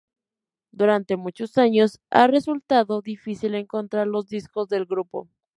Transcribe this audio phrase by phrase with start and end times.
[0.71, 5.29] Durante muchos años ha resultado difícil encontrar los discos del grupo.